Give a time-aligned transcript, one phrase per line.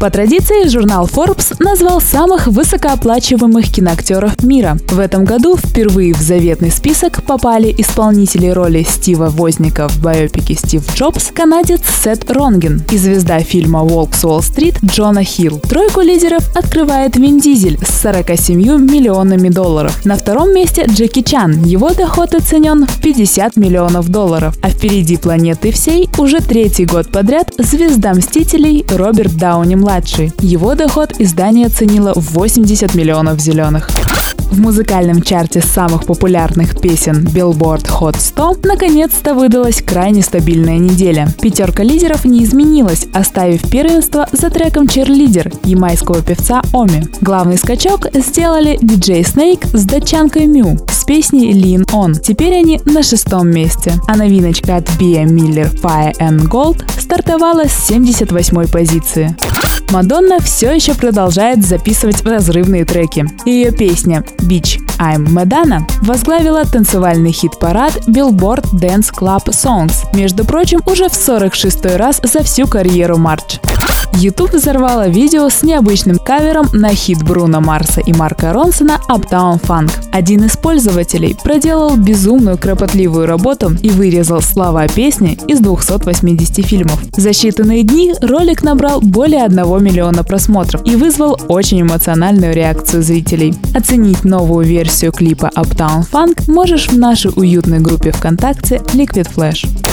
[0.00, 4.78] По традиции, журнал Forbes назвал самых высокооплачиваемых киноактеров мира.
[4.90, 10.84] В этом году впервые в заветный список попали исполнители роли Стива Возника в биопике «Стив
[10.94, 15.58] Джобс», канадец Сет Ронген и звезда фильма «Волк с Уолл-стрит» Джона Хилл.
[15.58, 18.56] Тройку лидеров открывает Вин Дизель с 47
[18.88, 20.04] миллионами долларов.
[20.04, 21.64] На втором месте Джеки Чан.
[21.64, 24.56] Его доход оценен в 50 миллионов долларов.
[24.62, 30.32] А впереди планеты всей уже третий год подряд звезда «Мстителей» Роберт Дауни младший.
[30.40, 33.88] Его доход издание оценило в 80 миллионов зеленых.
[34.50, 41.28] В музыкальном чарте самых популярных песен Billboard Hot 100 наконец-то выдалась крайне стабильная неделя.
[41.40, 47.06] Пятерка лидеров не изменилась, оставив первенство за треком «Черлидер» ямайского певца Оми.
[47.20, 52.18] Главный скачок сделали DJ Snake с датчанкой Мю с песней Lean On.
[52.18, 53.94] Теперь они на шестом месте.
[54.06, 59.36] А новиночка от Bia Miller Fire and Gold стартовала с 78 позиции.
[59.90, 63.24] Мадонна все еще продолжает записывать разрывные треки.
[63.46, 71.08] Ее песня «Beach I'm Madonna» возглавила танцевальный хит-парад Billboard Dance Club Songs, между прочим, уже
[71.08, 73.60] в 46 раз за всю карьеру Марч.
[74.14, 79.90] YouTube взорвала видео с необычным кавером на хит Бруно Марса и Марка Ронсона «Uptown Funk».
[80.12, 87.00] Один из пользователей проделал безумную кропотливую работу и вырезал слова песни из 280 фильмов.
[87.16, 93.54] За считанные дни ролик набрал более 1 миллиона просмотров и вызвал очень эмоциональную реакцию зрителей.
[93.74, 99.87] Оценить новую версию клипа Uptown Funk можешь в нашей уютной группе ВКонтакте Liquid Flash.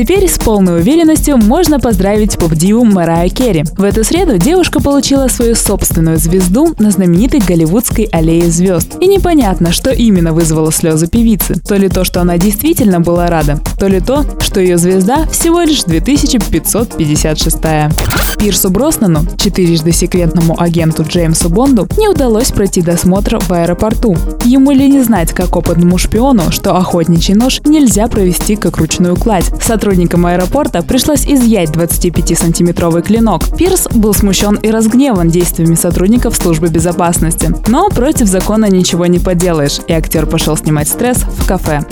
[0.00, 3.64] Теперь с полной уверенностью можно поздравить поп-диву Марая Керри.
[3.76, 8.96] В эту среду девушка получила свою собственную звезду на знаменитой голливудской аллее звезд.
[8.98, 11.56] И непонятно, что именно вызвало слезы певицы.
[11.68, 15.60] То ли то, что она действительно была рада, то ли то, что ее звезда всего
[15.60, 17.92] лишь 2556 -я.
[18.40, 24.16] Пирсу Броснану, четырежды секретному агенту Джеймсу Бонду, не удалось пройти досмотр в аэропорту.
[24.46, 29.52] Ему ли не знать, как опытному шпиону, что охотничий нож нельзя провести как ручную кладь.
[29.62, 33.42] Сотрудникам аэропорта пришлось изъять 25-сантиметровый клинок.
[33.58, 37.54] Пирс был смущен и разгневан действиями сотрудников службы безопасности.
[37.66, 41.82] Но против закона ничего не поделаешь, и актер пошел снимать стресс в кафе.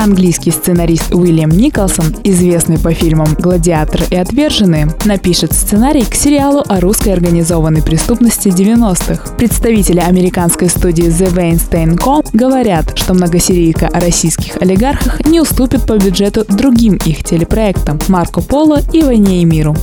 [0.00, 6.80] Английский сценарист Уильям Николсон, известный по фильмам «Гладиатор» и «Отверженные», напишет сценарий к сериалу о
[6.80, 9.34] русской организованной преступности 90-х.
[9.36, 12.26] Представители американской студии The Weinstein Co.
[12.32, 18.80] говорят, что многосерийка о российских олигархах не уступит по бюджету другим их телепроектам «Марко Поло»
[18.94, 19.76] и «Войне и миру».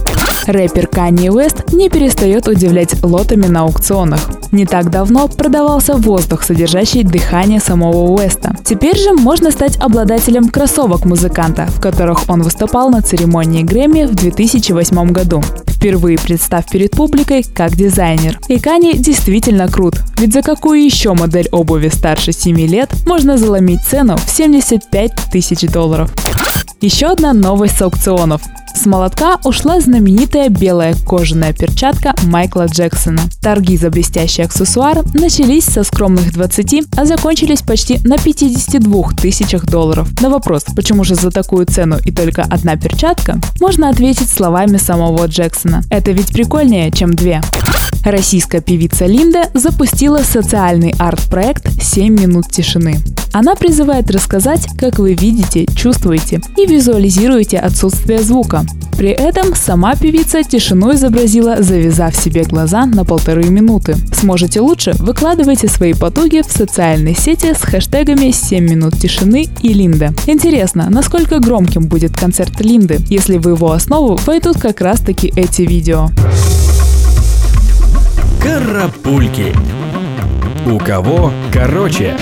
[0.46, 4.30] Рэпер Канье Уэст не перестает удивлять лотами на аукционах.
[4.52, 8.56] Не так давно продавался воздух, содержащий дыхание самого Уэста.
[8.64, 14.16] Теперь же можно стать обладателем кроссовок музыканта, в которых он выступал на церемонии Грэмми в
[14.16, 15.44] 2008 году
[15.78, 18.40] впервые представ перед публикой как дизайнер.
[18.48, 23.84] И Кани действительно крут, ведь за какую еще модель обуви старше 7 лет можно заломить
[23.84, 26.12] цену в 75 тысяч долларов.
[26.82, 28.42] Еще одна новость с аукционов.
[28.78, 33.24] С молотка ушла знаменитая белая кожаная перчатка Майкла Джексона.
[33.42, 40.08] Торги за блестящий аксессуар начались со скромных 20, а закончились почти на 52 тысячах долларов.
[40.22, 45.26] На вопрос, почему же за такую цену и только одна перчатка, можно ответить словами самого
[45.26, 45.82] Джексона.
[45.90, 47.42] Это ведь прикольнее, чем две.
[48.06, 53.00] Российская певица Линда запустила социальный арт-проект «7 минут тишины».
[53.38, 58.66] Она призывает рассказать, как вы видите, чувствуете и визуализируете отсутствие звука.
[58.98, 63.96] При этом сама певица тишину изобразила, завязав себе глаза на полторы минуты.
[64.12, 64.94] Сможете лучше?
[64.96, 70.16] Выкладывайте свои потуги в социальной сети с хэштегами «7 минут тишины» и «Линда».
[70.26, 75.62] Интересно, насколько громким будет концерт Линды, если в его основу войдут как раз таки эти
[75.62, 76.08] видео.
[78.42, 79.54] Карапульки.
[80.66, 82.18] У кого короче?